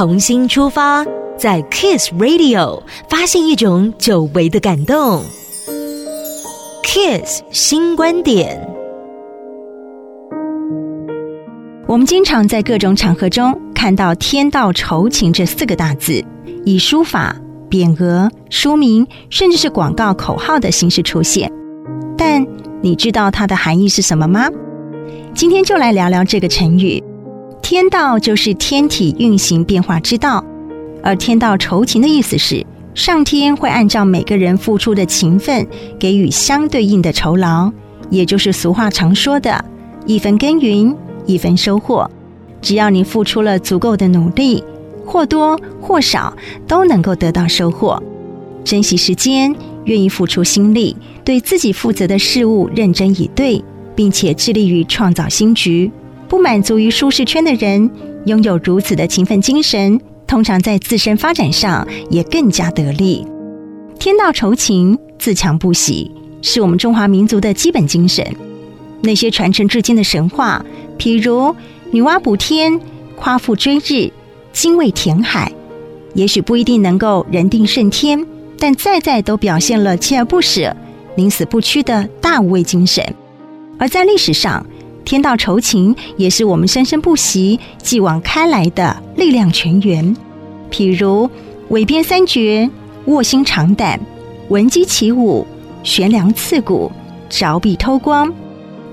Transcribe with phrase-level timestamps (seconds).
[0.00, 1.04] 重新出发，
[1.36, 5.22] 在 Kiss Radio 发现一种久违的感动。
[6.82, 8.66] Kiss 新观点。
[11.86, 16.24] 我们经常在各种场合中看到“天道酬勤”这四个大字，
[16.64, 17.36] 以书法、
[17.68, 21.52] 匾额、书名，甚至是广告口号的形式出现。
[22.16, 22.46] 但
[22.80, 24.48] 你知道它的含义是什么吗？
[25.34, 27.04] 今天就来聊聊这个成语。
[27.62, 30.44] 天道就是天体运行变化之道，
[31.02, 35.66] 而天道酬勤的意思是，上天会按照每个人付出的勤奋，
[35.98, 37.70] 给予相对应的酬劳，
[38.08, 39.64] 也就是俗话常说的
[40.04, 40.94] “一分耕耘
[41.26, 42.10] 一分收获”。
[42.60, 44.64] 只要你付出了足够的努力，
[45.06, 46.36] 或多或少
[46.66, 48.02] 都能够得到收获。
[48.64, 53.62] 珍惜时间，愿意付出心力，对自己负责的事物认真以对，
[53.94, 55.90] 并且致力于创造新局。
[56.30, 57.90] 不满足于舒适圈的人，
[58.26, 63.26] 拥有如此的勤奋精神，通常在自身发展上也更加得力。
[63.98, 66.08] 天道酬勤，自强不息，
[66.40, 68.24] 是我们中华民族的基本精神。
[69.02, 70.64] 那些传承至今的神话，
[71.00, 71.52] 譬如
[71.90, 72.80] 女娲补天、
[73.16, 74.08] 夸父追日、
[74.52, 75.50] 精卫填海，
[76.14, 78.24] 也许不一定能够人定胜天，
[78.56, 80.76] 但再再都表现了锲而不舍、
[81.16, 83.04] 宁死不屈的大无畏精神。
[83.80, 84.64] 而在历史上，
[85.10, 90.16] 天道酬勤也是我们生生不息、继往开来的力量泉源。
[90.70, 91.28] 譬如
[91.70, 92.70] 尾边三绝、
[93.06, 93.98] 卧薪尝胆、
[94.50, 95.44] 闻鸡起舞、
[95.82, 96.92] 悬梁刺股、
[97.28, 98.32] 凿壁偷光，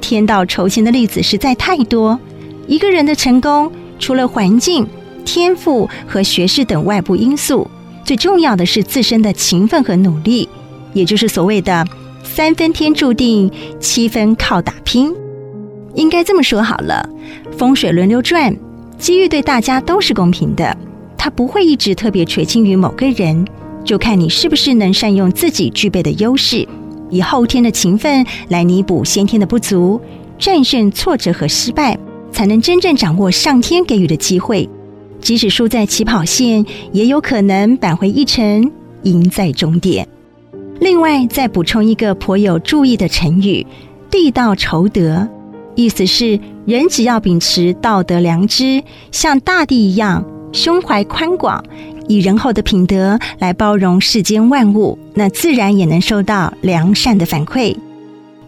[0.00, 2.18] 天道酬勤的例子实在太多。
[2.66, 4.84] 一个人的成功，除了环境、
[5.24, 7.70] 天赋和学识等外部因素，
[8.04, 10.48] 最重要的是自身的勤奋和努力，
[10.92, 11.86] 也就是所谓的
[12.24, 15.14] 三分天注定，七分靠打拼。
[15.94, 17.08] 应该这么说好了，
[17.56, 18.54] 风水轮流转，
[18.98, 20.76] 机遇对大家都是公平的，
[21.16, 23.46] 它不会一直特别垂青于某个人，
[23.84, 26.66] 就看你是不是能善用自己具备的优势，
[27.10, 30.00] 以后天的勤奋来弥补先天的不足，
[30.38, 31.98] 战胜挫折和失败，
[32.30, 34.68] 才能真正掌握上天给予的机会。
[35.20, 38.70] 即使输在起跑线，也有可能扳回一城，
[39.02, 40.06] 赢在终点。
[40.80, 43.66] 另外，再补充一个颇有注意的成语：
[44.10, 45.28] 地道酬德。
[45.74, 48.82] 意思是，人只要秉持道德良知，
[49.12, 51.64] 像大地一样胸怀宽广，
[52.08, 57.74] 以仁厚的品德来包容世间万物，那自然也能收到良善的反馈。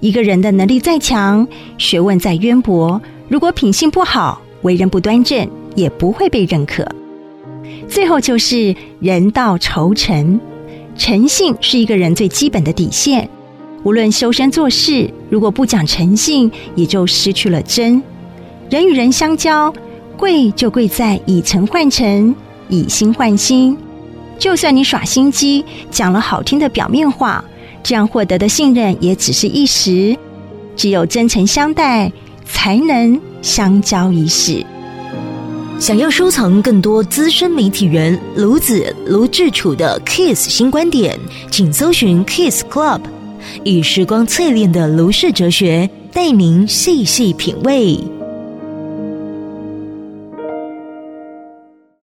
[0.01, 1.47] 一个人的能力再强，
[1.79, 6.87] 学问再渊博，如果品性不好，为人不端正，也不会被认可。
[7.89, 10.41] 最后就是人道酬诚，
[10.97, 13.29] 诚信是一个人最基本的底线。
[13.85, 18.03] 无论修身做事，如果不讲诚信，也就失去了真。
[18.71, 19.73] 人与人相交，
[20.17, 22.35] 贵就贵在以诚换诚，
[22.69, 23.77] 以心换心。
[24.39, 27.45] 就算你耍心机，讲了好听的表面话，
[27.83, 30.17] 这样获得的信任也只是一时。
[30.77, 32.11] 只有真诚相待，
[32.45, 34.65] 才能相交一世。
[35.79, 41.19] 想要收藏更多资深媒体人卢子卢志楚的 Kiss 新观点，
[41.51, 43.01] 请搜寻 Kiss Club。
[43.65, 47.99] 以时光淬炼的卢氏哲学，带您细细品味。